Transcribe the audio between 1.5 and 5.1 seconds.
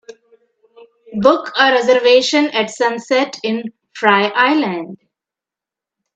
a reservation at Sunset in Frye Island